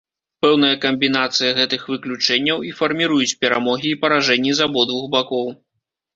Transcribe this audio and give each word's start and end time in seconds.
Пэўная 0.43 0.77
камбінацыя 0.85 1.51
гэтых 1.59 1.83
выключэнняў 1.95 2.65
і 2.71 2.73
фарміруюць 2.81 3.37
перамогі 3.43 3.87
і 3.93 4.01
паражэнні 4.07 4.51
з 4.63 4.69
абодвух 4.69 5.05
бакоў. 5.19 5.47